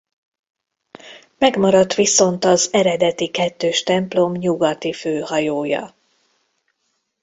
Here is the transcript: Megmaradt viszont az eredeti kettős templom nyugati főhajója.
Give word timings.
Megmaradt 1.37 1.93
viszont 1.93 2.43
az 2.45 2.69
eredeti 2.73 3.27
kettős 3.27 3.83
templom 3.83 4.31
nyugati 4.33 4.93
főhajója. 4.93 5.95